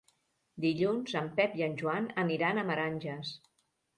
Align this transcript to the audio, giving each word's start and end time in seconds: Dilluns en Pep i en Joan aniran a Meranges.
Dilluns 0.63 1.13
en 1.19 1.27
Pep 1.41 1.53
i 1.59 1.65
en 1.67 1.77
Joan 1.83 2.09
aniran 2.23 2.61
a 2.61 2.63
Meranges. 2.71 3.37